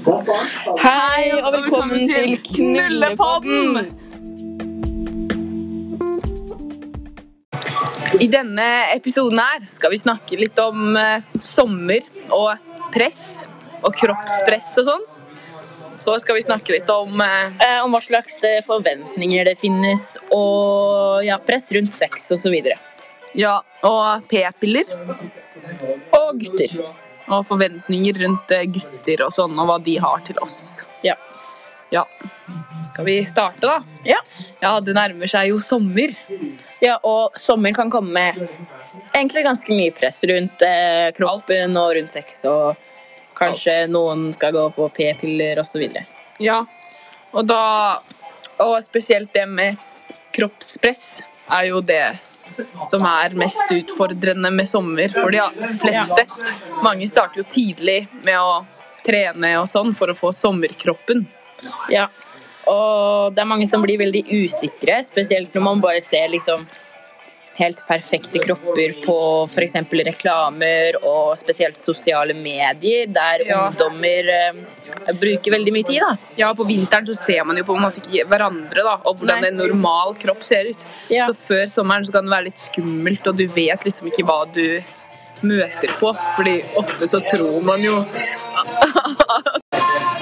Hei 0.00 1.28
og 1.36 1.50
velkommen 1.52 2.06
til 2.08 2.38
Knullepodden! 2.46 3.90
I 8.20 8.28
denne 8.32 8.68
episoden 8.94 9.42
her 9.42 9.66
skal 9.68 9.92
vi 9.92 9.98
snakke 10.00 10.38
litt 10.40 10.56
om 10.62 10.96
eh, 10.96 11.26
sommer 11.44 12.06
og 12.32 12.56
press 12.94 13.42
og 13.82 13.92
kroppspress 14.00 14.78
og 14.80 14.88
sånn. 14.88 15.04
Så 16.00 16.16
skal 16.24 16.38
vi 16.38 16.46
snakke 16.48 16.78
litt 16.78 16.88
om 16.94 17.20
eh, 17.20 17.52
Eh, 17.60 17.84
om 17.84 17.92
hva 17.92 18.00
slags 18.00 18.40
eh, 18.46 18.62
forventninger 18.64 19.52
det 19.52 19.58
finnes, 19.60 20.16
og 20.32 21.20
ja, 21.28 21.36
press 21.44 21.68
rundt 21.76 21.92
sex 21.92 22.30
osv. 22.32 22.56
ja, 23.36 23.60
og 23.84 24.24
p-piller 24.32 24.88
Og 26.16 26.40
gutter. 26.40 26.80
Og 27.30 27.46
forventninger 27.48 28.20
rundt 28.24 28.52
eh, 28.54 28.66
gutter 28.70 29.24
og 29.26 29.34
sånn, 29.34 29.56
og 29.58 29.70
hva 29.70 29.78
de 29.84 29.96
har 30.02 30.22
til 30.26 30.38
oss. 30.44 30.60
Ja. 31.06 31.16
Ja. 31.90 32.04
Skal 32.90 33.06
vi 33.06 33.16
starte, 33.26 33.66
da? 33.66 33.80
Ja. 34.06 34.20
Ja, 34.60 34.76
det 34.84 34.94
nærmer 34.98 35.30
seg 35.30 35.50
jo 35.50 35.58
sommer. 35.62 36.14
ja, 36.80 36.98
og 37.02 37.38
sommer 37.38 37.74
kan 37.76 37.90
komme 37.90 38.12
med 38.14 38.48
egentlig 39.14 39.44
ganske 39.44 39.74
mye 39.74 39.94
press 39.94 40.22
rundt 40.30 40.62
eh, 40.66 41.10
kroppen 41.16 41.76
og 41.78 41.94
rundt 41.98 42.14
sex, 42.14 42.44
og 42.50 42.78
kanskje 43.38 43.86
noen 43.90 44.30
skal 44.36 44.54
gå 44.54 44.66
på 44.76 44.88
p-piller 44.96 45.60
osv. 45.62 45.86
Ja, 46.40 46.64
og 47.32 47.46
da 47.46 47.62
Og 48.60 48.82
spesielt 48.84 49.32
det 49.32 49.46
med 49.48 49.78
kroppspress 50.36 51.22
er 51.48 51.70
jo 51.70 51.78
det 51.80 52.02
som 52.90 53.04
er 53.08 53.36
mest 53.38 53.72
utfordrende 53.74 54.50
med 54.54 54.68
sommer 54.68 55.12
for 55.14 55.32
de 55.34 55.42
fleste. 55.82 56.26
Mange 56.84 57.08
starter 57.10 57.42
jo 57.42 57.48
tidlig 57.50 58.02
med 58.24 58.36
å 58.38 58.60
trene 59.06 59.54
og 59.60 59.68
sånn 59.70 59.94
for 59.96 60.12
å 60.12 60.16
få 60.16 60.32
sommerkroppen. 60.36 61.24
Ja. 61.92 62.08
Og 62.70 63.34
det 63.34 63.42
er 63.42 63.48
mange 63.48 63.66
som 63.70 63.82
blir 63.82 63.98
veldig 64.00 64.22
usikre, 64.28 65.00
spesielt 65.06 65.54
når 65.56 65.64
man 65.64 65.82
bare 65.82 66.02
ser 66.04 66.28
liksom 66.32 66.62
helt 67.60 67.80
perfekte 67.88 68.38
kropper 68.42 68.94
på 69.04 69.16
f.eks. 69.50 69.74
reklamer 70.08 70.96
og 71.04 71.36
spesielt 71.40 71.78
sosiale 71.80 72.34
medier, 72.36 73.06
der 73.12 73.44
Ja. 73.46 73.60
ungdommer 73.68 74.30
eh, 74.34 74.52
bruker 75.20 75.50
veldig 75.56 75.72
mye 75.76 75.86
tid. 75.86 76.00
da. 76.00 76.14
Ja, 76.40 76.52
på 76.54 76.64
vinteren 76.68 77.06
så 77.06 77.14
ser 77.20 77.44
man 77.44 77.56
jo 77.60 77.64
på 77.68 77.74
om 77.76 77.82
man 77.86 77.92
ikke 77.96 78.24
hverandre 78.30 78.82
da, 78.86 78.96
og 79.04 79.18
hvordan 79.20 79.40
Nei. 79.44 79.48
en 79.52 79.56
normal 79.60 80.16
kropp 80.20 80.42
ser 80.48 80.64
ut. 80.72 80.80
Ja. 81.12 81.26
Så 81.30 81.34
før 81.36 81.66
sommeren 81.70 82.04
så 82.08 82.12
kan 82.16 82.24
det 82.26 82.32
være 82.34 82.48
litt 82.50 82.60
skummelt, 82.64 83.26
og 83.30 83.36
du 83.36 83.46
vet 83.46 83.84
liksom 83.86 84.06
ikke 84.10 84.24
hva 84.28 84.40
du 84.52 84.64
møter 85.42 85.88
på, 85.96 86.10
fordi 86.36 86.58
ofte 86.76 87.06
så 87.08 87.20
tror 87.30 87.62
man 87.64 87.80
jo 87.84 88.02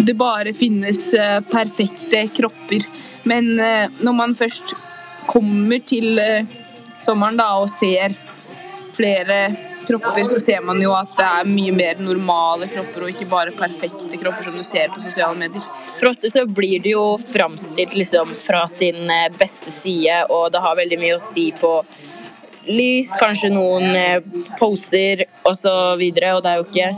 det 0.07 0.15
bare 0.19 0.53
finnes 0.55 1.09
eh, 1.15 1.41
perfekte 1.51 2.23
kropper. 2.37 2.85
Men 3.29 3.59
eh, 3.61 3.89
når 4.05 4.15
man 4.15 4.35
først 4.39 4.75
kommer 5.29 5.83
til 5.91 6.19
eh, 6.23 6.47
sommeren 7.09 7.41
da, 7.41 7.55
og 7.63 7.73
ser 7.81 8.15
flere 8.99 9.41
kropper, 9.89 10.25
så 10.29 10.41
ser 10.43 10.61
man 10.65 10.81
jo 10.83 10.93
at 10.97 11.13
det 11.17 11.27
er 11.27 11.49
mye 11.49 11.73
mer 11.73 12.01
normale 12.03 12.69
kropper, 12.71 13.05
og 13.05 13.13
ikke 13.13 13.29
bare 13.31 13.55
perfekte 13.57 14.21
kropper 14.21 14.49
som 14.49 14.59
du 14.59 14.65
ser 14.67 14.91
på 14.93 15.03
sosiale 15.05 15.39
medier. 15.41 15.65
For 15.99 16.11
ofte 16.11 16.31
så 16.31 16.45
blir 16.47 16.83
det 16.85 16.93
jo 16.93 17.05
framstilt 17.23 17.97
liksom 17.97 18.35
fra 18.43 18.67
sin 18.71 19.09
eh, 19.11 19.31
beste 19.39 19.73
side, 19.75 20.27
og 20.29 20.53
det 20.53 20.63
har 20.65 20.79
veldig 20.79 21.01
mye 21.01 21.17
å 21.17 21.23
si 21.23 21.49
på 21.57 21.73
lys, 22.69 23.15
kanskje 23.21 23.53
noen 23.55 23.97
eh, 23.97 24.19
poser 24.61 25.25
osv., 25.49 26.05
og 26.05 26.43
det 26.45 26.53
er 26.53 26.61
jo 26.61 26.67
ikke 26.69 26.91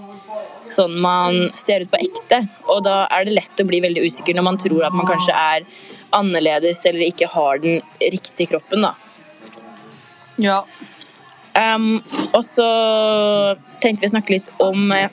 sånn 0.71 0.97
man 1.03 1.47
ser 1.57 1.87
ut 1.87 1.93
på 1.93 2.01
ekte. 2.03 2.43
Og 2.73 2.83
da 2.87 3.05
er 3.13 3.27
det 3.27 3.39
lett 3.39 3.63
å 3.63 3.69
bli 3.69 3.81
veldig 3.85 4.05
usikker 4.09 4.37
når 4.37 4.47
man 4.47 4.61
tror 4.61 4.89
at 4.89 4.97
man 4.97 5.09
kanskje 5.09 5.37
er 5.37 5.67
annerledes 6.17 6.83
eller 6.91 7.07
ikke 7.07 7.31
har 7.31 7.63
den 7.63 7.81
riktige 8.03 8.51
kroppen, 8.53 8.85
da. 8.89 8.95
Ja. 10.43 10.63
Um, 11.61 11.99
og 12.33 12.45
så 12.47 12.67
tenkte 13.83 14.05
vi 14.05 14.09
å 14.09 14.13
snakke 14.15 14.37
litt 14.37 14.51
om 14.63 14.93
eh, 14.95 15.11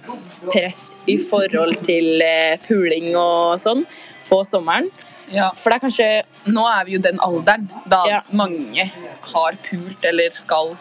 press 0.51 0.91
i 1.09 1.17
forhold 1.19 1.79
til 1.87 2.21
eh, 2.23 2.59
puling 2.67 3.09
og 3.17 3.57
sånn 3.59 3.81
på 4.29 4.41
sommeren. 4.47 4.89
ja. 5.33 5.49
For 5.57 5.71
det 5.73 5.79
er 5.79 5.85
kanskje 5.87 6.09
Nå 6.53 6.63
er 6.69 6.85
vi 6.87 6.93
jo 6.97 7.01
den 7.03 7.17
alderen 7.25 7.65
da 7.89 8.03
Ja. 8.07 8.19
mange 8.31 8.85
har 9.33 9.57
pult 9.65 10.05
eller 10.07 10.29
skal 10.37 10.75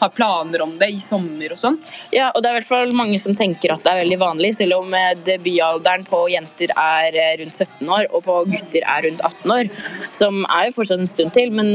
ha 0.00 0.08
planer 0.10 0.62
om 0.64 0.72
det 0.80 0.88
i 0.90 0.98
sommer 0.98 1.52
og 1.54 1.58
sånn. 1.60 1.76
Ja, 2.10 2.32
og 2.34 2.42
det 2.42 2.48
er 2.50 2.56
i 2.56 2.60
hvert 2.60 2.70
fall 2.72 2.90
mange 2.98 3.20
som 3.22 3.36
tenker 3.38 3.70
at 3.76 3.84
det 3.84 3.92
er 3.92 4.00
veldig 4.00 4.18
vanlig, 4.18 4.48
selv 4.56 4.80
om 4.80 4.94
eh, 4.98 5.12
debutalderen 5.28 6.02
på 6.08 6.24
jenter 6.32 6.72
er 6.74 7.14
rundt 7.38 7.54
17 7.54 7.86
år, 7.86 8.08
og 8.10 8.24
på 8.24 8.40
gutter 8.50 8.82
er 8.82 9.04
rundt 9.06 9.22
18 9.22 9.52
år. 9.54 9.70
Som 10.18 10.40
er 10.48 10.66
jo 10.70 10.74
fortsatt 10.80 11.04
en 11.04 11.06
stund 11.12 11.30
til, 11.36 11.52
men 11.54 11.70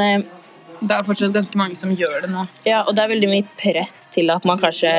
Det 0.81 0.93
er 0.93 1.03
fortsatt 1.07 1.33
ganske 1.33 1.57
mange 1.57 1.75
som 1.79 1.89
gjør 1.95 2.21
det 2.25 2.29
nå. 2.31 2.43
ja, 2.67 2.83
og 2.83 2.95
det 2.95 3.03
er 3.03 3.09
veldig 3.15 3.29
mye 3.31 3.45
press 3.57 4.07
til 4.13 4.29
at 4.29 4.45
man 4.45 4.59
kanskje 4.61 4.91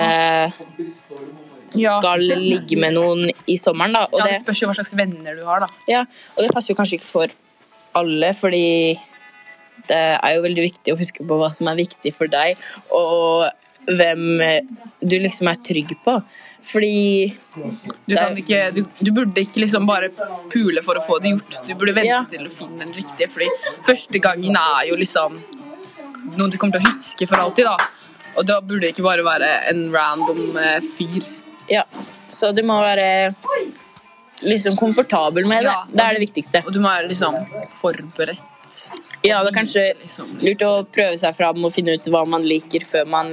skal 1.69 2.25
ligge 2.25 2.79
med 2.81 2.97
noen 2.97 3.29
i 3.47 3.57
sommeren, 3.61 3.93
da. 3.95 4.07
Og 4.11 4.19
Ja, 4.23 4.27
det 4.31 4.41
spørs 4.43 4.63
jo 4.63 4.71
hva 4.71 4.75
slags 4.79 4.95
venner 4.97 5.37
du 5.37 5.45
har, 5.47 5.61
da. 5.67 5.69
ja, 5.91 6.01
og 6.37 6.43
det 6.47 6.51
passer 6.55 6.73
jo 6.73 6.79
kanskje 6.79 6.99
ikke 6.99 7.11
for 7.13 7.29
alle, 7.99 8.33
fordi 8.37 8.99
det 9.89 9.97
er 10.19 10.35
jo 10.37 10.43
veldig 10.45 10.65
viktig 10.67 10.93
å 10.95 10.99
huske 11.01 11.25
på 11.29 11.39
hva 11.41 11.51
som 11.55 11.69
er 11.71 11.79
viktig 11.79 12.13
for 12.17 12.27
deg, 12.33 12.59
og 12.93 13.49
hvem 13.89 14.25
du 15.01 15.15
liksom 15.23 15.49
er 15.49 15.61
trygg 15.65 15.95
på. 16.05 16.19
Fordi 16.69 17.33
Du, 17.57 18.13
kan 18.15 18.37
ikke, 18.37 18.59
du, 18.77 18.83
du 19.01 19.11
burde 19.17 19.41
ikke 19.41 19.63
liksom 19.63 19.87
bare 19.89 20.11
pule 20.53 20.83
for 20.85 20.99
å 21.01 21.05
få 21.07 21.17
det 21.25 21.31
gjort. 21.33 21.61
Du 21.69 21.73
burde 21.75 21.95
vente 21.97 22.11
Ja. 22.11 22.19
til 22.29 22.45
du 22.45 22.51
finner 22.53 22.85
den 22.85 22.93
riktige, 22.99 23.31
fordi 23.33 23.49
første 23.87 24.21
gangen 24.21 24.57
er 24.61 24.89
jo 24.91 24.97
liksom 25.01 25.39
noe 26.37 26.51
du 26.51 26.59
kommer 26.59 26.79
til 26.79 26.87
å 26.87 26.93
huske 26.97 27.29
for 27.31 27.37
alltid, 27.45 27.65
da. 27.65 27.77
Og 28.39 28.47
da 28.47 28.61
burde 28.61 28.85
det 28.87 28.93
ikke 28.95 29.07
bare 29.07 29.25
være 29.27 29.49
en 29.73 29.87
random 29.95 30.57
eh, 30.61 30.81
fyr. 30.97 31.25
Ja, 31.71 31.83
så 32.35 32.53
du 32.55 32.63
må 32.63 32.77
være 32.81 33.33
liksom 34.47 34.77
komfortabel 34.79 35.47
med 35.49 35.65
det. 35.65 35.73
Ja, 35.73 35.85
det 35.91 36.05
er 36.05 36.19
det 36.19 36.23
viktigste. 36.29 36.63
Og 36.67 36.73
du 36.75 36.81
må 36.81 36.89
være 36.93 37.09
liksom 37.11 37.35
forberedt. 37.83 38.45
Ja, 39.27 39.41
det 39.43 39.51
er 39.51 39.57
kanskje 39.57 39.83
Liksom. 39.99 40.29
lurt 40.47 40.63
å 40.63 40.87
prøve 40.95 41.19
seg 41.19 41.35
fram 41.35 41.65
og 41.67 41.73
finne 41.75 41.97
ut 41.99 42.05
hva 42.07 42.23
man 42.29 42.43
liker 42.47 42.85
før 42.87 43.07
man 43.11 43.33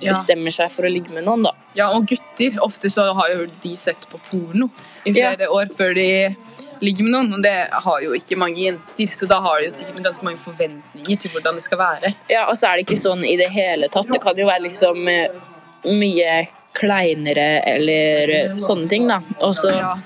Ja. 0.00 0.12
bestemmer 0.12 0.52
seg 0.52 0.70
for 0.70 0.84
å 0.84 0.90
ligge 0.92 1.10
med 1.12 1.24
noen, 1.24 1.42
da. 1.42 1.50
Ja, 1.74 1.90
og 1.92 2.06
gutter, 2.08 2.54
ofte 2.60 2.88
så 2.88 3.12
har 3.14 3.28
jo 3.34 3.46
de 3.62 3.74
sett 3.76 4.00
på 4.10 4.20
porno 4.30 4.70
i 5.06 5.10
Ja. 5.12 5.34
flere 5.34 5.48
år 5.48 5.68
før 5.76 5.94
de 5.94 6.36
ligger 6.80 7.04
med 7.04 7.12
noen, 7.12 7.34
og 7.36 7.42
det 7.44 7.54
har 7.84 8.00
jo 8.04 8.14
ikke 8.16 8.36
mange 8.40 8.56
jenter, 8.64 9.06
så 9.12 9.26
da 9.28 9.40
har 9.44 9.60
de 9.60 9.66
jo 9.68 9.74
sikkert 9.76 10.02
ganske 10.06 10.24
mange 10.24 10.38
forventninger 10.44 11.20
til 11.20 11.30
hvordan 11.34 11.54
det 11.58 11.64
skal 11.66 11.78
være. 11.78 12.14
Ja, 12.32 12.46
og 12.48 12.56
så 12.56 12.70
er 12.70 12.76
det 12.80 12.86
ikke 12.88 13.00
sånn 13.02 13.24
i 13.28 13.36
det 13.36 13.50
hele 13.52 13.88
tatt. 13.92 14.08
Det 14.12 14.20
kan 14.22 14.36
jo 14.36 14.46
være 14.48 14.64
liksom 14.68 15.08
eh, 15.12 15.28
mye 15.90 16.46
kleinere 16.76 17.48
eller 17.66 18.56
sånne 18.62 18.88
ting, 18.88 19.06
da. 19.10 19.20
Og 19.40 19.54
så 19.58 19.70
Ja. 19.76 19.96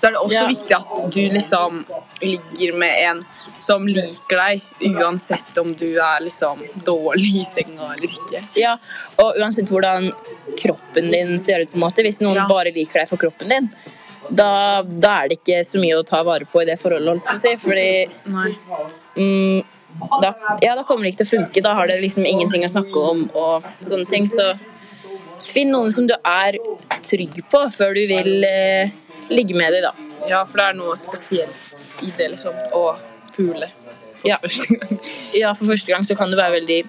Så 0.00 0.08
er 0.08 0.12
det 0.12 0.20
også 0.20 0.40
Ja. 0.42 0.48
viktig 0.48 0.74
at 0.76 1.12
du 1.12 1.20
liksom 1.32 1.86
ligger 2.20 2.74
med 2.76 2.94
en 3.08 3.24
som 3.64 3.86
liker 3.86 4.36
deg, 4.36 4.60
uansett 4.92 5.56
om 5.58 5.72
du 5.74 5.86
er 5.96 6.20
liksom 6.20 6.60
dårlig 6.84 7.30
i 7.40 7.44
senga 7.48 7.94
eller 7.94 8.08
ikke. 8.12 8.42
Ja, 8.60 8.74
og 9.18 9.38
uansett 9.40 9.66
hvordan 9.72 10.10
kroppen 10.60 11.10
din 11.10 11.38
ser 11.38 11.62
ut, 11.62 11.70
på 11.72 11.78
en 11.78 11.80
måte, 11.86 12.02
hvis 12.04 12.20
noen 12.20 12.36
Ja. 12.36 12.46
bare 12.46 12.70
liker 12.74 13.00
deg 13.00 13.08
for 13.08 13.16
kroppen 13.16 13.48
din, 13.48 13.70
da, 14.30 14.82
da 14.82 15.12
er 15.22 15.28
det 15.32 15.38
ikke 15.40 15.62
så 15.68 15.80
mye 15.82 15.98
å 16.00 16.04
ta 16.06 16.22
vare 16.26 16.46
på 16.48 16.62
i 16.62 16.68
det 16.68 16.78
forholdet, 16.80 17.08
holdt 17.12 17.26
på 17.26 17.34
å 17.36 17.40
si. 17.42 17.54
Fordi 17.60 17.88
mm, 19.16 19.62
da, 20.22 20.30
ja, 20.62 20.74
da 20.78 20.84
kommer 20.86 21.04
det 21.06 21.14
ikke 21.14 21.24
til 21.24 21.28
å 21.28 21.32
funke. 21.36 21.62
Da 21.64 21.74
har 21.78 21.90
dere 21.90 22.02
liksom 22.04 22.26
ingenting 22.26 22.64
å 22.66 22.70
snakke 22.72 23.04
om 23.12 23.24
og 23.34 23.66
sånne 23.84 24.08
ting. 24.10 24.26
Så 24.28 24.52
finn 25.50 25.70
noen 25.74 25.92
som 25.94 26.08
du 26.08 26.14
er 26.16 26.58
trygg 27.06 27.42
på 27.52 27.62
før 27.76 27.94
du 27.94 28.04
vil 28.10 28.46
eh, 28.48 28.90
ligge 29.30 29.56
med 29.58 29.76
dem, 29.76 29.88
da. 29.90 29.94
Ja, 30.28 30.44
for 30.48 30.58
det 30.60 30.68
er 30.70 30.78
noe 30.78 30.96
spesielt 30.98 32.02
i 32.02 32.10
det, 32.16 32.30
liksom, 32.32 32.56
å 32.74 32.94
pule 33.36 33.68
for 34.22 34.30
Ja. 34.30 34.38
første 34.40 34.66
gang. 34.72 35.00
Ja, 35.42 35.50
for 35.54 35.68
første 35.68 35.92
gang 35.92 36.04
så 36.06 36.16
kan 36.16 36.30
du 36.32 36.36
være 36.38 36.56
veldig 36.60 36.80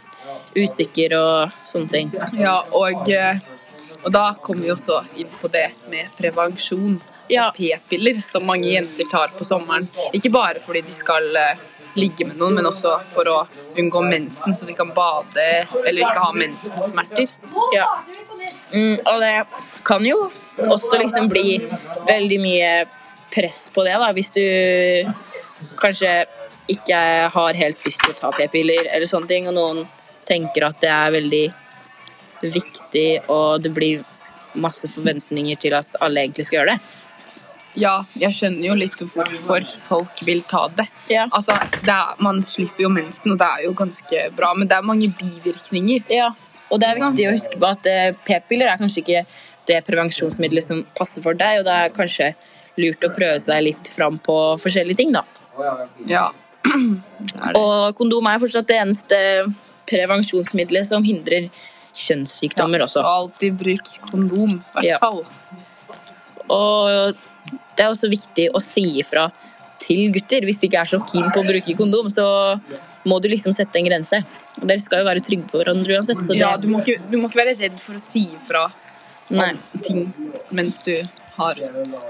usikker 0.55 1.17
og 1.19 1.51
sånne 1.67 1.91
ting. 1.91 2.13
Ja, 2.39 2.61
og, 2.71 3.09
eh, 3.11 3.41
og 4.05 4.11
da 4.15 4.29
kommer 4.41 4.63
vi 4.63 4.71
også 4.71 5.01
inn 5.19 5.31
på 5.41 5.49
det 5.51 5.67
med 5.91 6.13
prevensjon. 6.15 6.95
Ja. 7.27 7.51
P-piller 7.57 8.21
som 8.31 8.45
mange 8.45 8.69
jenter 8.69 9.07
tar 9.11 9.33
på 9.37 9.45
sommeren. 9.47 9.87
Ikke 10.13 10.31
bare 10.33 10.61
fordi 10.63 10.83
de 10.85 10.95
skal 10.95 11.29
eh, 11.39 11.63
ligge 11.95 12.27
med 12.27 12.37
noen, 12.39 12.59
men 12.59 12.67
også 12.69 12.97
for 13.13 13.29
å 13.31 13.37
unngå 13.79 14.03
mensen, 14.05 14.55
så 14.55 14.67
de 14.67 14.75
kan 14.77 14.91
bade 14.95 15.47
eller 15.85 16.01
ikke 16.03 16.23
ha 16.25 16.31
mensensmerter. 16.35 17.31
Ja. 17.75 17.87
Mm, 18.73 18.97
og 18.99 19.21
det 19.23 19.33
kan 19.87 20.05
jo 20.05 20.25
også 20.57 20.99
liksom 20.99 21.29
bli 21.31 21.59
veldig 22.07 22.39
mye 22.41 22.71
press 23.33 23.65
på 23.73 23.83
det, 23.87 23.95
da, 23.99 24.11
hvis 24.15 24.31
du 24.35 24.43
kanskje 25.81 26.25
ikke 26.71 26.97
har 27.31 27.59
helt 27.59 27.85
lyst 27.85 28.01
til 28.01 28.13
å 28.13 28.17
ta 28.19 28.31
p-piller 28.35 28.89
eller 28.89 29.09
sånne 29.09 29.29
ting, 29.29 29.47
og 29.51 29.55
noen 29.57 29.85
tenker 30.27 30.67
at 30.67 30.79
det 30.81 30.91
er 30.91 31.15
veldig 31.15 31.45
viktig, 32.41 33.09
og 33.31 33.63
det 33.63 33.71
blir 33.75 34.03
masse 34.55 34.87
forventninger 34.91 35.59
til 35.59 35.75
at 35.77 35.97
alle 36.03 36.23
egentlig 36.23 36.47
skal 36.47 36.61
gjøre 36.61 36.75
det. 36.75 37.04
Ja, 37.75 38.05
jeg 38.15 38.31
skjønner 38.37 38.69
jo 38.69 38.75
litt 38.79 38.95
hvorfor 39.01 39.65
folk 39.89 40.21
vil 40.27 40.41
ta 40.47 40.65
det. 40.77 40.85
Ja. 41.11 41.25
Altså, 41.35 41.55
det 41.83 41.91
er, 41.91 42.13
Man 42.23 42.41
slipper 42.45 42.85
jo 42.85 42.89
mensen, 42.93 43.33
og 43.35 43.39
det 43.41 43.47
er 43.51 43.65
jo 43.65 43.73
ganske 43.77 44.21
bra, 44.37 44.53
men 44.55 44.67
det 44.71 44.77
er 44.77 44.85
mange 44.87 45.09
bivirkninger. 45.19 46.05
Ja, 46.13 46.29
og 46.71 46.79
det 46.81 46.87
er 46.89 47.01
viktig 47.01 47.27
å 47.27 47.33
huske 47.35 47.59
på 47.61 47.67
at 47.69 47.85
eh, 47.91 48.13
p-piller 48.25 48.71
er 48.71 48.79
kanskje 48.81 49.03
ikke 49.03 49.25
det 49.67 49.81
prevensjonsmiddelet 49.87 50.65
som 50.65 50.83
passer 50.97 51.21
for 51.25 51.33
deg, 51.37 51.59
og 51.59 51.67
det 51.67 51.75
er 51.83 51.93
kanskje 51.93 52.31
lurt 52.77 53.03
å 53.07 53.11
prøve 53.15 53.37
seg 53.43 53.63
litt 53.67 53.87
fram 53.95 54.17
på 54.23 54.35
forskjellige 54.63 54.99
ting, 55.03 55.13
da. 55.15 55.23
Ja. 56.09 56.29
Det 56.65 57.53
det. 57.53 57.59
Og 57.59 57.93
kondom 57.95 58.25
er 58.27 58.39
fortsatt 58.41 58.67
det 58.67 58.79
eneste 58.81 59.17
prevensjonsmiddelet 59.89 60.87
som 60.89 61.03
hindrer 61.05 61.47
kjønnssykdommer 61.95 62.81
ja, 62.81 62.87
også. 62.89 63.03
alltid 63.07 63.55
bruk 63.59 63.91
kondom, 64.09 64.57
i 64.59 64.73
hvert 64.73 64.89
Ja. 64.89 64.97
fall. 64.99 65.21
Og 66.51 67.15
det 67.75 67.85
er 67.85 67.91
også 67.91 68.09
viktig 68.11 68.49
å 68.55 68.61
si 68.63 68.85
ifra 69.01 69.27
til 69.83 70.11
gutter. 70.15 70.45
Hvis 70.47 70.61
de 70.61 70.69
ikke 70.69 70.81
er 70.81 70.89
så 70.89 71.01
keen 71.09 71.27
på 71.33 71.43
å 71.43 71.47
bruke 71.47 71.75
kondom, 71.77 72.09
så 72.11 72.25
må 73.05 73.19
du 73.21 73.27
liksom 73.29 73.53
sette 73.55 73.79
en 73.79 73.87
grense. 73.89 74.21
Og 74.61 74.65
dere 74.69 74.81
skal 74.83 75.03
jo 75.03 75.09
være 75.09 75.23
trygge 75.25 75.49
på 75.51 75.61
hverandre 75.61 75.99
uansett, 75.99 76.23
så 76.23 76.33
det 76.33 76.41
Ja, 76.41 76.55
du 76.57 76.69
må, 76.71 76.81
ikke, 76.81 76.97
du 77.11 77.19
må 77.19 77.29
ikke 77.29 77.43
være 77.43 77.57
redd 77.59 77.77
for 77.81 77.99
å 77.99 78.01
si 78.01 78.25
ifra 78.33 78.65
om 79.29 79.61
ting 79.83 80.03
mens 80.53 80.77
du 80.85 80.93
har 81.35 81.57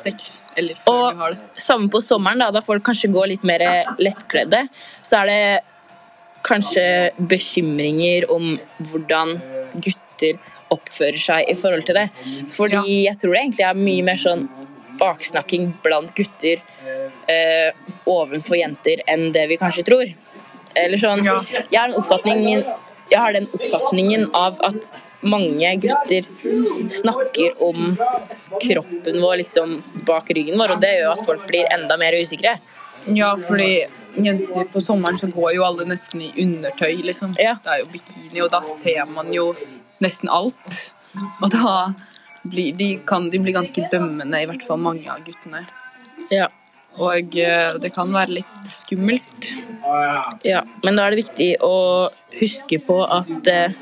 sex, 0.03 0.33
eller 0.55 0.77
før 0.85 0.91
Og 0.91 1.05
du 1.15 1.21
har 1.21 1.35
det. 1.35 1.61
samme 1.63 1.89
på 1.89 2.01
sommeren, 2.03 2.43
da, 2.43 2.51
da 2.53 2.61
folk 2.61 2.83
kanskje 2.85 3.09
går 3.13 3.31
litt 3.31 3.45
mer 3.47 3.63
lettkledde, 3.97 4.65
så 5.03 5.23
er 5.23 5.31
det 5.31 5.39
kanskje 6.45 6.83
bekymringer 7.31 8.27
om 8.29 8.59
hvordan 8.91 9.39
gutter 9.81 10.37
oppfører 10.73 11.17
seg 11.21 11.49
i 11.49 11.55
forhold 11.57 11.87
til 11.87 11.97
det. 11.97 12.05
Fordi 12.53 13.05
jeg 13.07 13.17
tror 13.21 13.33
det 13.33 13.41
egentlig 13.41 13.65
er 13.65 13.79
mye 13.79 14.05
mer 14.05 14.21
sånn 14.21 14.45
baksnakking 14.99 15.73
blant 15.83 16.13
gutter 16.17 16.61
eh, 17.31 17.71
ovenfor 18.05 18.57
jenter 18.59 19.03
enn 19.11 19.31
det 19.35 19.47
vi 19.51 19.59
kanskje 19.61 19.85
tror. 19.87 20.13
Eller 20.75 20.99
sånn 20.99 21.23
Jeg 21.23 21.79
har, 21.79 21.89
den 21.89 21.97
oppfatningen, 21.99 22.63
har 23.13 23.35
den 23.35 23.47
oppfatningen 23.55 24.27
av 24.35 24.59
at 24.67 24.89
mange 25.25 25.75
gutter 25.81 26.27
snakker 27.01 27.61
om 27.63 27.95
kroppen 28.61 29.21
vår 29.21 29.37
liksom 29.41 29.77
bak 30.07 30.29
ryggen 30.35 30.59
vår, 30.59 30.75
og 30.75 30.83
det 30.83 30.95
gjør 30.99 31.13
at 31.15 31.23
folk 31.27 31.45
blir 31.49 31.69
enda 31.73 31.97
mer 31.97 32.17
usikre. 32.19 32.57
Ja, 33.05 33.35
fordi 33.37 33.85
jenter 34.15 34.67
på 34.73 34.81
sommeren 34.81 35.19
så 35.19 35.29
går 35.31 35.55
jo 35.57 35.65
alle 35.65 35.87
nesten 35.89 36.23
i 36.25 36.31
undertøy, 36.43 37.01
liksom. 37.05 37.35
Ja. 37.41 37.57
Det 37.63 37.73
er 37.73 37.81
jo 37.83 37.89
bikini, 37.93 38.41
og 38.45 38.51
da 38.53 38.61
ser 38.65 39.05
man 39.09 39.31
jo 39.33 39.51
nesten 40.03 40.31
alt. 40.31 40.75
Og 41.41 41.49
da 41.53 41.93
blir 42.51 42.75
de, 42.77 42.91
kan 43.07 43.29
de 43.31 43.41
blir 43.41 43.55
ganske 43.55 43.87
dømmende, 43.91 44.41
i 44.41 44.47
hvert 44.49 44.63
fall 44.67 44.81
mange 44.81 45.09
av 45.11 45.23
guttene. 45.25 45.65
Ja. 46.33 46.49
Og 46.95 47.35
eh, 47.35 47.75
det 47.83 47.91
kan 47.95 48.13
være 48.15 48.37
litt 48.37 48.69
skummelt. 48.85 49.49
Ja, 50.47 50.61
men 50.85 50.95
da 50.95 51.05
er 51.05 51.13
det 51.13 51.25
viktig 51.25 51.49
å 51.65 52.07
huske 52.39 52.79
på 52.83 53.01
at 53.03 53.49
eh, 53.51 53.75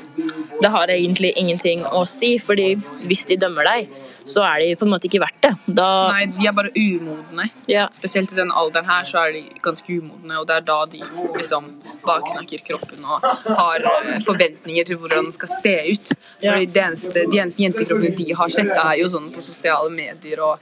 det 0.60 0.70
har 0.74 0.90
egentlig 0.90 1.30
ingenting 1.38 1.84
å 1.94 2.02
si, 2.10 2.34
fordi 2.42 2.74
hvis 3.06 3.24
de 3.30 3.38
dømmer 3.40 3.68
deg, 3.70 3.94
så 4.26 4.40
er 4.46 4.58
de 4.62 4.76
på 4.80 4.86
en 4.86 4.90
måte 4.94 5.04
ikke 5.08 5.20
verdt 5.20 5.40
det. 5.44 5.50
Da 5.78 5.86
Nei, 6.12 6.26
de 6.32 6.46
er 6.48 6.54
bare 6.56 6.70
umodne. 6.76 7.44
Ja, 7.68 7.88
Spesielt 7.98 8.32
i 8.32 8.38
den 8.38 8.50
alderen 8.56 8.86
her 8.88 9.04
så 9.08 9.18
er 9.26 9.32
de 9.36 9.42
ganske 9.64 9.98
umodne, 10.00 10.38
og 10.40 10.46
det 10.48 10.56
er 10.56 10.64
da 10.68 10.78
de 10.90 11.02
liksom 11.36 11.66
baksnakker 12.04 12.62
kroppen 12.68 13.04
og 13.04 13.26
har 13.58 13.84
eh, 13.90 14.18
forventninger 14.24 14.84
til 14.88 14.96
hvordan 15.02 15.28
den 15.28 15.34
skal 15.36 15.52
se 15.60 15.74
ut. 15.92 16.14
Ja. 16.40 16.52
Fordi 16.54 16.66
det 16.72 16.82
eneste, 16.86 17.24
De 17.32 17.38
eneste 17.42 17.62
jentekroppene 17.64 18.14
de 18.16 18.28
har 18.40 18.48
sett, 18.56 18.72
er 18.72 18.94
jo 19.02 19.10
sånn 19.12 19.28
på 19.34 19.42
sosiale 19.44 19.90
medier 19.92 20.40
og 20.44 20.58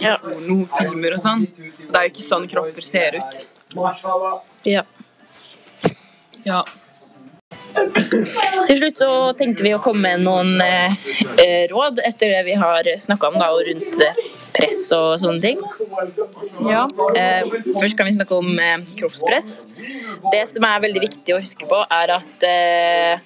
Ja. 0.00 0.16
pornofilmer 0.24 1.18
og 1.18 1.20
sånn. 1.24 1.44
Det 1.56 1.92
er 1.96 2.08
jo 2.08 2.14
ikke 2.14 2.28
sånn 2.28 2.48
kropper 2.48 2.82
ser 2.88 3.20
ut. 3.20 3.44
ja. 4.64 4.82
Ja. 6.44 6.62
Til 7.74 8.76
slutt 8.78 8.98
så 9.00 9.08
tenkte 9.38 9.64
vi 9.64 9.72
å 9.74 9.80
komme 9.82 10.02
med 10.14 10.22
noen 10.26 10.60
eh, 10.62 10.92
råd 11.70 12.00
etter 12.04 12.30
det 12.32 12.42
vi 12.46 12.54
har 12.60 12.88
snakka 13.00 13.30
om 13.32 13.38
da, 13.40 13.50
og 13.54 13.66
rundt 13.66 14.00
eh, 14.04 14.24
press 14.54 14.86
og 14.94 15.18
sånne 15.22 15.40
ting. 15.42 15.60
ja. 16.68 16.86
Eh, 17.18 17.52
først 17.74 17.98
kan 17.98 18.08
vi 18.08 18.16
snakke 18.16 18.38
om 18.38 18.58
eh, 18.58 18.80
kroppspress. 19.00 19.54
Det 20.32 20.42
som 20.50 20.66
er 20.68 20.82
veldig 20.84 21.04
viktig 21.04 21.34
å 21.34 21.40
huske 21.42 21.68
på, 21.70 21.80
er 21.98 22.14
at 22.14 22.46
eh, 22.48 23.24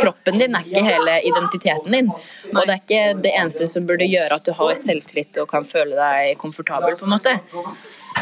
kroppen 0.00 0.38
din 0.40 0.54
er 0.56 0.68
ikke 0.68 0.84
hele 0.86 1.16
identiteten 1.28 1.96
din. 1.96 2.12
Og 2.52 2.60
det 2.60 2.76
er 2.76 2.80
ikke 2.80 3.02
det 3.24 3.34
eneste 3.34 3.68
som 3.70 3.88
burde 3.88 4.08
gjøre 4.08 4.38
at 4.38 4.46
du 4.46 4.54
har 4.56 4.78
selvtillit 4.80 5.40
og 5.42 5.50
kan 5.50 5.66
føle 5.68 5.96
deg 5.98 6.38
komfortabel. 6.40 6.96
på 6.98 7.08
en 7.08 7.16
måte. 7.16 7.36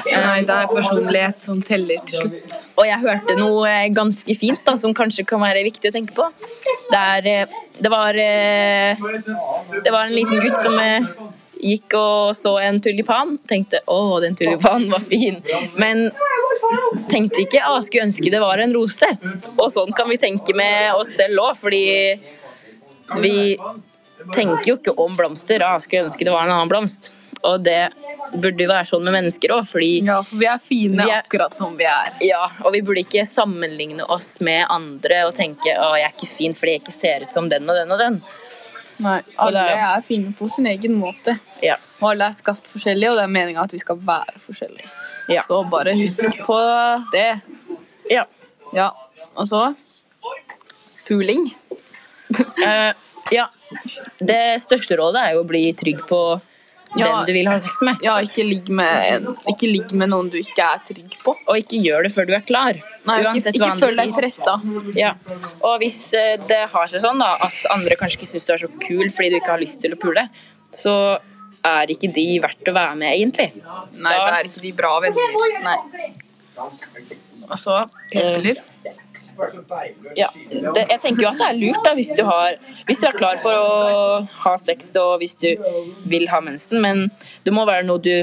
Nei, 0.06 0.42
det 0.46 0.54
er 0.54 0.70
personlighet 0.70 1.40
som 1.40 1.60
teller 1.64 2.00
til 2.08 2.24
slutt. 2.24 2.54
Og 2.80 2.86
jeg 2.88 3.02
hørte 3.02 3.36
noe 3.38 3.66
eh, 3.68 3.88
ganske 3.94 4.36
fint 4.38 4.62
da, 4.66 4.76
som 4.78 4.94
kanskje 4.96 5.26
kan 5.28 5.42
være 5.42 5.64
viktig 5.66 5.90
å 5.90 5.94
tenke 5.94 6.16
på. 6.16 6.26
Det, 6.90 7.00
er, 7.00 7.28
eh, 7.28 7.58
det, 7.78 7.90
var, 7.92 8.16
eh, 8.16 9.04
det 9.84 9.92
var 9.92 10.06
en 10.06 10.16
liten 10.16 10.40
gutt 10.40 10.56
som 10.62 10.78
gikk 11.60 11.96
og 11.98 12.32
så 12.38 12.54
en 12.64 12.80
tulipan. 12.80 13.36
Tenkte 13.50 13.82
'å, 13.84 14.20
den 14.24 14.36
tulipanen 14.38 14.88
var 14.92 15.04
fin'. 15.04 15.42
Men 15.76 16.08
tenkte 17.10 17.44
ikke 17.44 17.60
'å, 17.66 17.82
skulle 17.84 18.08
ønske 18.08 18.32
det 18.32 18.40
var 18.40 18.64
en 18.64 18.74
rose'. 18.74 19.12
Og 19.58 19.68
sånn 19.74 19.92
kan 19.96 20.08
vi 20.08 20.20
tenke 20.22 20.56
med 20.56 20.94
oss 20.94 21.14
selv 21.18 21.44
òg, 21.44 21.56
fordi 21.60 21.84
vi 23.20 23.58
tenker 24.32 24.72
jo 24.72 24.76
ikke 24.78 24.96
om 24.96 25.16
blomster. 25.16 25.60
'Å, 25.60 25.80
skulle 25.84 26.08
ønske 26.08 26.24
det 26.24 26.32
var 26.32 26.48
en 26.48 26.56
annen 26.56 26.72
blomst'. 26.72 27.12
Og 27.48 27.62
det 27.64 27.90
burde 28.34 28.60
jo 28.62 28.68
være 28.68 28.84
sånn 28.88 29.02
med 29.06 29.14
mennesker 29.16 29.54
òg, 29.54 29.64
fordi 29.66 30.04
Ja, 30.06 30.18
for 30.22 30.36
vi 30.36 30.46
er 30.46 30.58
fine 30.68 31.04
Vi 31.06 31.10
er- 31.10 31.22
akkurat 31.22 31.54
som 31.56 31.76
vi 31.76 31.84
er. 31.84 32.12
ja, 32.20 32.42
og 32.64 32.72
vi 32.72 32.80
burde 32.82 33.00
ikke 33.04 33.24
sammenligne 33.26 34.04
oss 34.10 34.36
med 34.40 34.66
andre 34.68 35.22
og 35.26 35.34
tenke 35.34 35.72
å, 35.78 35.94
jeg 35.96 36.04
er 36.04 36.12
ikke 36.12 36.28
fin 36.36 36.52
fordi 36.54 36.72
jeg 36.76 36.82
ikke 36.84 36.92
ser 36.92 37.20
ut 37.22 37.28
som 37.32 37.48
den 37.48 37.68
og 37.68 37.74
den 37.76 37.92
og 37.92 37.98
den. 37.98 38.22
Nei, 39.00 39.20
alle 39.38 39.58
er- 39.70 40.02
fine 40.02 40.34
på 40.38 40.50
sin 40.52 40.66
egen 40.66 40.98
måte. 41.00 41.38
Ja. 41.62 41.76
Og 42.02 42.10
alle 42.10 42.28
er 42.28 42.32
skapt 42.36 42.66
forskjellige, 42.68 43.10
og 43.10 43.16
det 43.16 43.24
er 43.24 43.32
meninga 43.32 43.62
at 43.64 43.72
vi 43.72 43.78
skal 43.78 43.96
være 43.96 44.36
forskjellige. 44.46 44.88
Ja. 45.28 45.40
Så 45.42 45.62
bare 45.70 45.94
husk 45.94 46.38
på 46.44 46.58
det. 47.12 47.40
ja. 48.10 48.24
Ja. 48.74 48.90
Og 49.36 49.46
så 49.48 49.74
Puling. 51.08 51.54
uh, 52.38 52.92
ja. 53.32 53.48
Det 54.20 54.60
største 54.62 54.96
rådet 54.98 55.22
er 55.24 55.32
jo 55.34 55.42
å 55.42 55.48
bli 55.48 55.72
trygg 55.72 56.04
på 56.06 56.20
Ja. 56.98 57.06
den 57.06 57.26
du 57.30 57.32
vil 57.36 57.48
ha 57.50 57.56
sex 57.62 57.80
med. 57.86 58.00
Ja, 58.02 58.16
ikke 58.24 58.44
ligg 58.46 58.68
med, 58.74 59.26
ikke 59.50 59.68
ligg 59.70 59.92
med 59.94 60.10
noen 60.10 60.30
du 60.32 60.38
ikke 60.40 60.64
er 60.64 60.80
trygg 60.86 61.16
på. 61.22 61.34
Og 61.46 61.60
ikke 61.60 61.78
gjør 61.84 62.06
det 62.06 62.12
før 62.14 62.26
du 62.26 62.34
er 62.34 62.44
klar. 62.46 62.80
Nei, 63.06 63.18
ikke, 63.22 63.34
Uansett 63.34 63.58
ikke 63.58 63.68
andre 63.68 63.88
føl 63.88 64.00
deg 64.00 64.14
pressa. 64.16 64.56
Ja. 64.98 65.12
Og 65.66 65.76
hvis 65.82 66.08
eh, 66.18 66.34
det 66.50 66.62
har 66.72 66.90
seg 66.90 67.04
sånn 67.04 67.22
da, 67.22 67.30
at 67.46 67.68
andre 67.74 67.98
kanskje 68.00 68.20
ikke 68.20 68.32
syns 68.32 68.48
du 68.48 68.54
er 68.56 68.64
så 68.64 68.72
kul 68.74 69.06
fordi 69.06 69.30
du 69.34 69.38
ikke 69.38 69.54
har 69.54 69.62
lyst 69.62 69.78
til 69.84 69.94
å 69.94 70.00
pule, 70.00 70.26
så 70.76 70.96
er 71.66 71.92
ikke 71.92 72.10
de 72.16 72.26
verdt 72.42 72.72
å 72.72 72.74
være 72.74 72.96
med, 72.98 73.14
egentlig. 73.14 73.50
Nei, 74.00 74.16
det 74.16 74.34
er 74.38 74.50
ikke 74.50 74.64
de 74.64 74.74
bra 74.80 74.96
venner. 75.04 75.38
Nei. 75.66 75.78
Og 77.50 77.58
så 77.60 77.82
p-piller. 78.10 78.62
Ja. 80.16 80.28
Det, 80.50 80.84
jeg 80.90 81.00
tenker 81.02 81.24
jo 81.24 81.30
at 81.30 81.40
det 81.40 81.48
er 81.48 81.58
lurt 81.58 81.80
da, 81.86 81.94
hvis 81.98 82.12
du, 82.16 82.22
har, 82.28 82.58
hvis 82.88 83.00
du 83.00 83.06
er 83.08 83.16
klar 83.16 83.40
for 83.42 83.56
å 83.56 84.20
ha 84.44 84.54
sex 84.60 84.92
og 85.00 85.16
hvis 85.22 85.36
du 85.40 85.48
vil 86.10 86.28
ha 86.32 86.42
mensen, 86.44 86.80
men 86.82 87.08
det 87.46 87.54
må 87.54 87.64
være 87.68 87.86
noe 87.88 88.02
du 88.02 88.14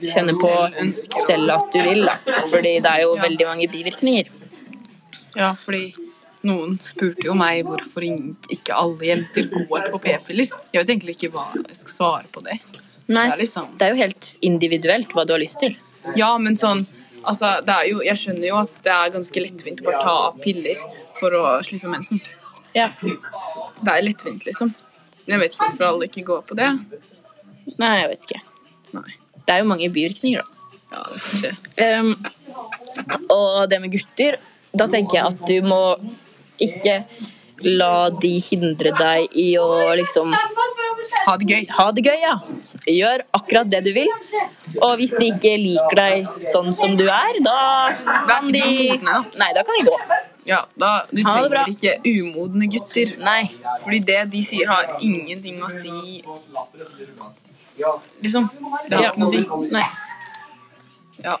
kjenner 0.00 0.36
på 0.38 0.52
selv 1.26 1.56
at 1.56 1.72
du 1.72 1.80
vil. 1.82 2.04
Da. 2.06 2.18
Fordi 2.52 2.76
det 2.82 2.92
er 2.92 3.04
jo 3.06 3.16
veldig 3.20 3.48
mange 3.48 3.68
bivirkninger. 3.72 4.30
Ja, 5.38 5.54
fordi 5.58 5.90
noen 6.46 6.78
spurte 6.82 7.26
jo 7.26 7.34
meg 7.38 7.66
hvorfor 7.68 8.04
ikke 8.06 8.76
alle 8.76 9.10
jenter 9.10 9.50
går 9.52 9.90
på 9.92 10.02
p-piller. 10.06 10.54
Jeg 10.72 10.82
vet 10.82 10.94
egentlig 10.94 11.16
ikke 11.18 11.34
hva 11.34 11.50
jeg 11.58 11.76
skal 11.82 11.96
svare 11.96 12.30
på 12.32 12.42
det. 12.46 12.60
Nei, 13.10 13.26
Det 13.26 13.34
er 13.34 13.42
liksom 13.42 13.70
det 13.76 13.86
er 13.86 13.94
jo 13.94 14.02
helt 14.04 14.30
individuelt 14.46 15.14
hva 15.14 15.26
du 15.26 15.34
har 15.34 15.42
lyst 15.42 15.60
til. 15.62 15.76
Ja, 16.16 16.32
men 16.40 16.56
sånn 16.56 16.86
Altså, 17.24 17.50
det 17.66 17.78
jo 17.90 18.00
Jeg 18.06 18.16
skjønner 18.20 18.48
jo 18.48 18.60
at 18.62 18.76
det 18.84 18.92
er 18.94 19.14
ganske 19.16 19.42
lettvint 19.44 19.82
å 19.82 19.88
bare 19.88 20.04
ta 20.04 20.14
piller 20.42 20.78
for 21.18 21.36
å 21.36 21.42
slippe 21.66 21.90
mensen. 21.92 22.20
Ja. 22.76 22.88
Det 23.00 23.90
er 23.92 24.04
lettvint, 24.06 24.44
liksom. 24.46 24.72
Men 25.26 25.36
jeg 25.36 25.42
vet 25.42 25.56
ikke 25.56 25.66
hvorfor 25.70 25.88
alle 25.88 26.08
ikke 26.08 26.24
går 26.28 26.44
på 26.48 26.56
det. 26.58 26.70
Nei, 27.80 27.92
jeg 28.00 28.08
vet 28.12 28.24
ikke. 28.28 28.40
Nei. 28.96 29.10
Det 29.46 29.54
er 29.54 29.62
jo 29.62 29.68
mange 29.70 29.90
bivirkninger, 29.92 30.42
da. 30.42 30.56
Ja, 30.90 31.02
det 31.42 31.50
er 31.50 31.98
Ehm, 32.00 32.14
og 33.30 33.68
det 33.70 33.78
med 33.80 33.92
gutter, 33.94 34.38
da 34.74 34.86
tenker 34.90 35.18
jeg 35.20 35.26
at 35.30 35.44
du 35.46 35.60
må 35.66 35.82
ikke 36.60 37.04
la 37.66 38.08
de 38.22 38.32
hindre 38.42 38.90
deg 38.96 39.36
i 39.38 39.52
å 39.60 39.68
liksom 40.00 40.32
Ha 40.32 41.36
det 41.36 41.46
gøy. 41.50 41.66
ha 41.76 41.86
det 41.92 42.04
gøy, 42.06 42.18
ja. 42.22 42.34
Gjør 42.88 43.22
akkurat 43.36 43.70
det 43.70 43.84
du 43.84 43.92
vil. 43.92 44.10
Og 44.78 44.96
hvis 45.00 45.12
de 45.18 45.30
ikke 45.32 45.54
liker 45.58 45.98
deg 45.98 46.28
sånn 46.52 46.70
som 46.74 46.96
du 46.98 47.06
er, 47.10 47.38
da 47.44 47.60
kan 48.28 48.50
de. 48.54 48.64
Nei, 49.00 49.50
da 49.56 49.64
kan 49.66 49.78
de 49.78 49.86
gå. 49.88 49.96
Ja, 50.48 50.62
da, 50.80 50.90
du 51.10 51.20
trenger 51.22 51.68
ikke 51.72 51.96
umodne 52.06 52.70
gutter. 52.72 53.14
Nei. 53.22 53.42
Fordi 53.82 54.00
det 54.08 54.20
de 54.32 54.42
sier, 54.46 54.70
har 54.70 54.96
ingenting 55.00 55.62
å 55.62 55.72
si 55.74 56.22
Liksom. 58.20 58.50
Det 58.90 58.98
har 58.98 59.06
ikke 59.08 59.22
noe 59.22 59.30
å 59.30 59.32
si. 59.32 59.70
Nei. 59.72 59.86
Ja. 61.24 61.38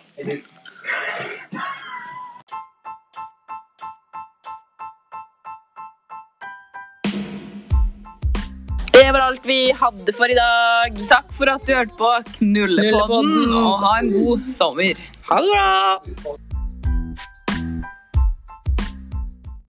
Det 9.10 9.14
var 9.16 9.24
alt 9.26 9.46
vi 9.46 9.72
hadde 9.74 10.12
for 10.14 10.30
i 10.30 10.36
dag. 10.38 11.00
Takk 11.10 11.32
for 11.34 11.50
at 11.50 11.64
du 11.66 11.72
hørte 11.74 11.96
på 11.98 12.10
Knullepodden, 12.36 12.84
Knullepodden. 12.94 13.56
og 13.58 13.82
ha 13.82 13.96
en 14.04 14.12
god 14.14 14.46
sommer. 14.46 15.02
Ha 15.26 15.40
det 15.42 15.50
bra! 15.50 16.49